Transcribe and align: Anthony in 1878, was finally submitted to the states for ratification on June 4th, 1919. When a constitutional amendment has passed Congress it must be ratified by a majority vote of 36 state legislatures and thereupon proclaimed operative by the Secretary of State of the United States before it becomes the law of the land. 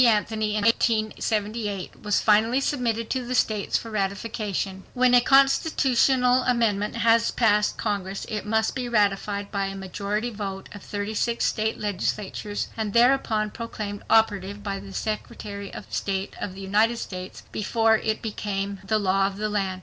Anthony 0.03 0.55
in 0.55 0.63
1878, 0.65 2.01
was 2.01 2.21
finally 2.21 2.59
submitted 2.59 3.07
to 3.11 3.23
the 3.23 3.35
states 3.35 3.77
for 3.77 3.91
ratification 3.91 4.77
on 4.95 5.11
June 5.11 5.11
4th, 5.11 5.11
1919. 5.11 5.11
When 5.13 5.13
a 5.13 5.23
constitutional 5.23 6.41
amendment 6.41 6.95
has 7.03 7.29
passed 7.29 7.77
Congress 7.77 8.25
it 8.27 8.43
must 8.43 8.73
be 8.73 8.89
ratified 8.89 9.51
by 9.51 9.67
a 9.67 9.75
majority 9.75 10.31
vote 10.31 10.69
of 10.73 10.81
36 10.81 11.45
state 11.45 11.77
legislatures 11.77 12.69
and 12.75 12.93
thereupon 12.93 13.51
proclaimed 13.51 14.01
operative 14.09 14.63
by 14.63 14.79
the 14.79 14.91
Secretary 14.91 15.71
of 15.71 15.85
State 15.93 16.33
of 16.41 16.55
the 16.55 16.61
United 16.61 16.97
States 16.97 17.43
before 17.51 17.99
it 17.99 18.23
becomes 18.23 18.79
the 18.83 18.97
law 18.97 19.27
of 19.27 19.37
the 19.37 19.49
land. 19.49 19.79